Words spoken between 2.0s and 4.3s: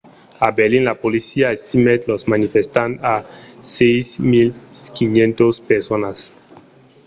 los manifestants a 6